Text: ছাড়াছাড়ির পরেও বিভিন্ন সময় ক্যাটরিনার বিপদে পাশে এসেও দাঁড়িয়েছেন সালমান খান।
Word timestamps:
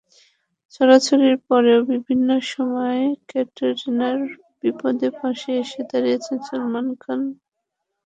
ছাড়াছাড়ির 0.73 1.37
পরেও 1.47 1.79
বিভিন্ন 1.91 2.29
সময় 2.51 3.01
ক্যাটরিনার 3.29 4.19
বিপদে 4.61 5.09
পাশে 5.19 5.49
এসেও 5.61 5.83
দাঁড়িয়েছেন 5.91 6.37
সালমান 6.47 6.87
খান। 7.01 7.21